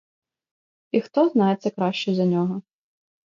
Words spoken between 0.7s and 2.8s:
І хто знає це краще за нього?